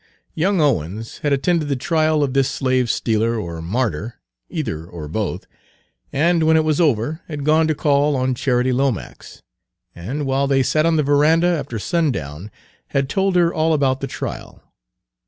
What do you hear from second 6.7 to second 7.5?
over, had